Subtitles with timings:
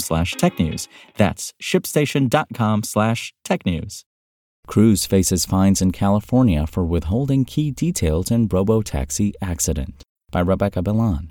[0.00, 0.88] slash technews.
[1.16, 4.02] That's shipstation.com slash technews.
[4.66, 11.30] Cruise faces fines in California for withholding key details in robo-taxi accident by Rebecca Bellan.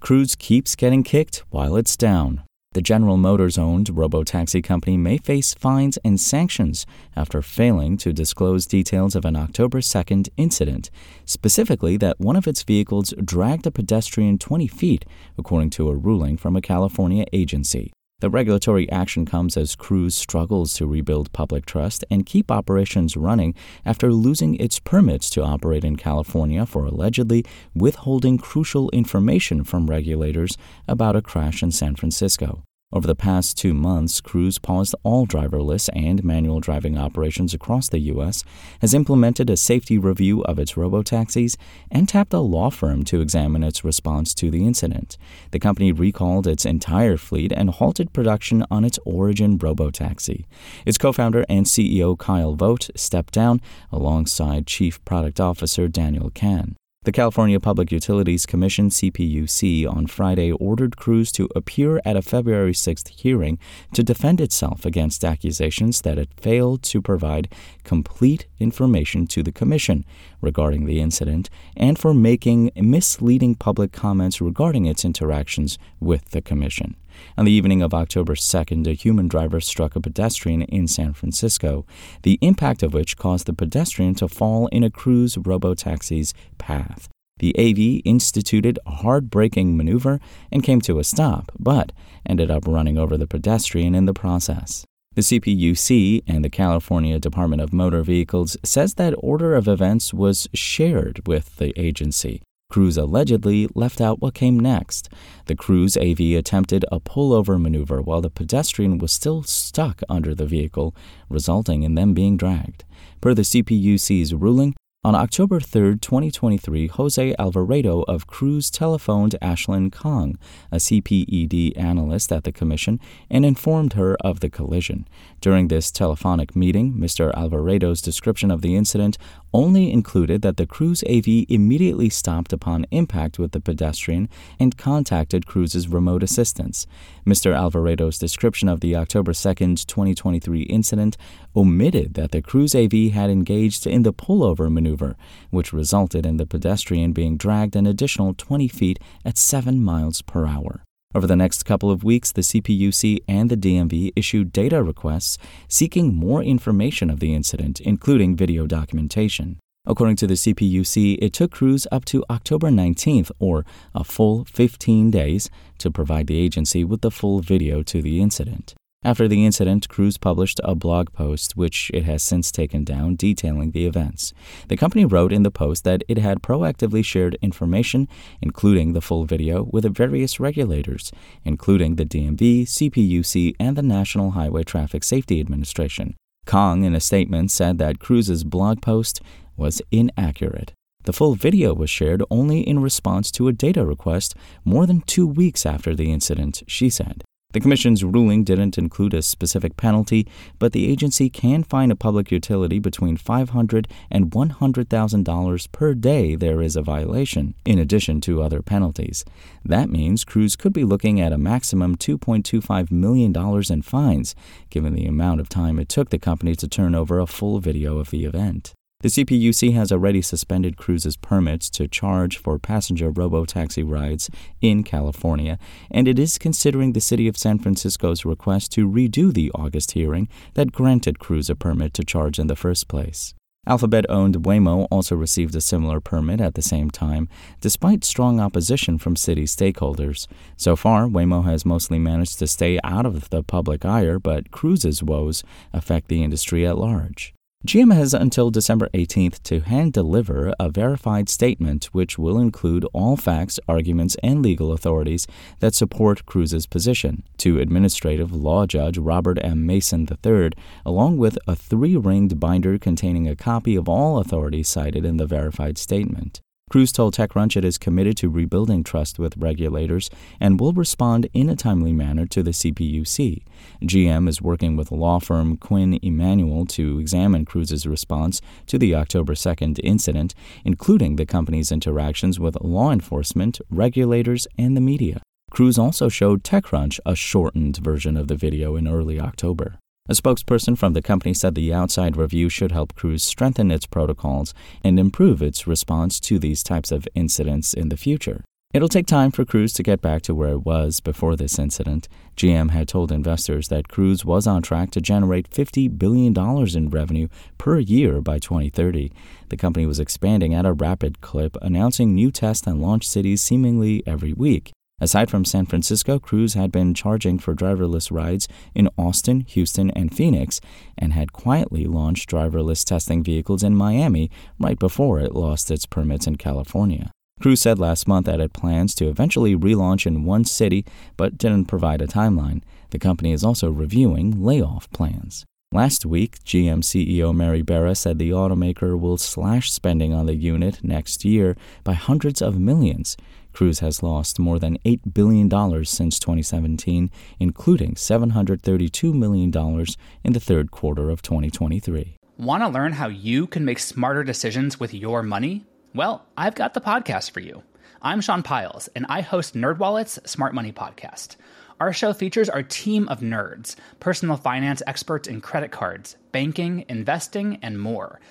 [0.00, 2.42] Cruise keeps getting kicked while it's down.
[2.78, 8.66] The General Motors owned robo-taxi company may face fines and sanctions after failing to disclose
[8.68, 10.88] details of an October 2nd incident,
[11.24, 15.04] specifically that one of its vehicles dragged a pedestrian 20 feet,
[15.36, 17.90] according to a ruling from a California agency.
[18.20, 23.56] The regulatory action comes as Cruise struggles to rebuild public trust and keep operations running
[23.84, 30.56] after losing its permits to operate in California for allegedly withholding crucial information from regulators
[30.86, 32.62] about a crash in San Francisco.
[32.90, 37.98] Over the past two months, Cruise paused all driverless and manual driving operations across the
[37.98, 38.44] U.S.,
[38.80, 41.56] has implemented a safety review of its robotaxis,
[41.90, 45.18] and tapped a law firm to examine its response to the incident.
[45.50, 50.46] The company recalled its entire fleet and halted production on its Origin robotaxi.
[50.86, 53.60] Its co founder and CEO Kyle Vogt stepped down
[53.92, 56.74] alongside Chief Product Officer Daniel Kan.
[57.08, 62.74] The California Public Utilities Commission, CPUC, on Friday ordered Cruise to appear at a February
[62.74, 63.58] 6th hearing
[63.94, 67.48] to defend itself against accusations that it failed to provide
[67.82, 70.04] complete information to the Commission
[70.42, 76.94] regarding the incident and for making misleading public comments regarding its interactions with the Commission.
[77.36, 81.86] On the evening of October 2nd, a human driver struck a pedestrian in San Francisco,
[82.22, 87.08] the impact of which caused the pedestrian to fall in a Cruise robotaxi's path.
[87.38, 90.20] The AV instituted a hard braking maneuver
[90.50, 91.92] and came to a stop, but
[92.26, 94.84] ended up running over the pedestrian in the process.
[95.14, 100.48] The CPUC and the California Department of Motor Vehicles says that order of events was
[100.54, 102.42] shared with the agency.
[102.70, 105.08] Cruise allegedly left out what came next.
[105.46, 110.44] The Cruise AV attempted a pullover maneuver while the pedestrian was still stuck under the
[110.44, 110.94] vehicle,
[111.30, 112.84] resulting in them being dragged.
[113.22, 114.74] Per the CPUC's ruling,
[115.04, 120.36] on October 3, 2023, Jose Alvarado of Cruise telephoned Ashlyn Kong,
[120.72, 122.98] a CPED analyst at the Commission,
[123.30, 125.08] and informed her of the collision.
[125.40, 127.32] During this telephonic meeting, Mr.
[127.32, 129.18] Alvarado's description of the incident
[129.52, 134.28] only included that the Cruise AV immediately stopped upon impact with the pedestrian
[134.58, 136.86] and contacted Cruise's remote assistance.
[137.26, 137.54] Mr.
[137.54, 141.16] Alvarado's description of the October 2, 2023 incident
[141.54, 145.16] omitted that the Cruise AV had engaged in the pullover maneuver,
[145.50, 150.46] which resulted in the pedestrian being dragged an additional 20 feet at 7 miles per
[150.46, 150.82] hour.
[151.14, 156.14] Over the next couple of weeks, the CPUC and the DMV issued data requests seeking
[156.14, 159.58] more information of the incident, including video documentation.
[159.86, 163.64] According to the CPUC, it took Cruise up to October 19th, or
[163.94, 165.48] a full 15 days,
[165.78, 168.74] to provide the agency with the full video to the incident.
[169.04, 173.70] After the incident, Cruise published a blog post, which it has since taken down, detailing
[173.70, 174.32] the events.
[174.66, 178.08] The company wrote in the post that it had proactively shared information,
[178.42, 181.12] including the full video, with various regulators,
[181.44, 186.16] including the DMV, CPUC, and the National Highway Traffic Safety Administration.
[186.44, 189.20] Kong, in a statement, said that Cruise's blog post
[189.56, 190.72] was inaccurate.
[191.04, 194.34] The full video was shared only in response to a data request
[194.64, 197.22] more than two weeks after the incident, she said.
[197.54, 200.28] The Commission's ruling didn't include a specific penalty,
[200.58, 206.60] but the agency can fine a public utility between $500 and $100,000 per day there
[206.60, 209.24] is a violation, in addition to other penalties.
[209.64, 213.34] That means Cruise could be looking at a maximum $2.25 million
[213.70, 214.34] in fines,
[214.68, 217.96] given the amount of time it took the company to turn over a full video
[217.96, 218.74] of the event.
[219.00, 224.28] The CPUC has already suspended Cruise's permits to charge for passenger robo-taxi rides
[224.60, 225.56] in California,
[225.88, 230.28] and it is considering the city of San Francisco's request to redo the August hearing
[230.54, 233.34] that granted Cruise a permit to charge in the first place.
[233.68, 237.28] Alphabet owned Waymo also received a similar permit at the same time,
[237.60, 240.26] despite strong opposition from city stakeholders.
[240.56, 245.04] So far, Waymo has mostly managed to stay out of the public ire, but Cruise's
[245.04, 247.32] woes affect the industry at large.
[247.66, 253.16] GM has until December 18th to hand deliver a verified statement which will include all
[253.16, 255.26] facts, arguments, and legal authorities
[255.58, 259.66] that support Cruise's position to Administrative Law Judge Robert M.
[259.66, 260.50] Mason III,
[260.86, 265.26] along with a three ringed binder containing a copy of all authorities cited in the
[265.26, 266.40] verified statement.
[266.68, 271.48] Cruise told TechCrunch it is committed to rebuilding trust with regulators and will respond in
[271.48, 273.42] a timely manner to the CPUC.
[273.82, 279.34] GM is working with law firm Quinn Emanuel to examine Cruise's response to the October
[279.34, 280.34] 2nd incident,
[280.64, 285.22] including the company's interactions with law enforcement, regulators, and the media.
[285.50, 289.78] Cruise also showed TechCrunch a shortened version of the video in early October.
[290.10, 294.54] A spokesperson from the company said the outside review should help Cruise strengthen its protocols
[294.82, 298.42] and improve its response to these types of incidents in the future.
[298.72, 302.08] It'll take time for Cruise to get back to where it was before this incident.
[302.36, 306.34] GM had told investors that Cruise was on track to generate $50 billion
[306.74, 307.28] in revenue
[307.58, 309.12] per year by 2030.
[309.50, 314.02] The company was expanding at a rapid clip, announcing new test and launch cities seemingly
[314.06, 314.72] every week.
[315.00, 320.14] Aside from San Francisco, Cruise had been charging for driverless rides in Austin, Houston, and
[320.14, 320.60] Phoenix,
[320.96, 326.26] and had quietly launched driverless testing vehicles in Miami right before it lost its permits
[326.26, 327.12] in California.
[327.40, 330.84] Cruise said last month that it plans to eventually relaunch in one city,
[331.16, 332.62] but didn't provide a timeline.
[332.90, 335.44] The company is also reviewing layoff plans.
[335.70, 340.82] Last week, GM CEO Mary Barra said the automaker will slash spending on the unit
[340.82, 343.16] next year by hundreds of millions.
[343.58, 345.50] Cruise has lost more than $8 billion
[345.84, 347.10] since 2017,
[347.40, 349.84] including $732 million
[350.22, 352.18] in the third quarter of 2023.
[352.36, 355.66] Want to learn how you can make smarter decisions with your money?
[355.92, 357.64] Well, I've got the podcast for you.
[358.00, 361.34] I'm Sean Pyles, and I host NerdWallet's Smart Money Podcast.
[361.80, 367.58] Our show features our team of nerds, personal finance experts in credit cards, banking, investing,
[367.60, 368.20] and more–